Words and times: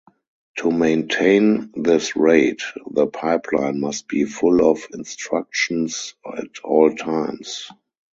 To 0.57 0.71
maintain 0.71 1.71
this 1.75 2.15
rate, 2.15 2.63
the 2.89 3.05
pipeline 3.05 3.79
must 3.79 4.07
be 4.07 4.25
full 4.25 4.67
of 4.67 4.79
instructions 4.93 6.15
at 6.35 6.57
all 6.63 6.95
times. 6.95 7.69